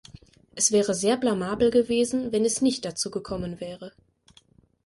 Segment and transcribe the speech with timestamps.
[0.55, 3.93] Es wäre sehr blamabel gewesen, wenn es nicht dazu gekommen wäre.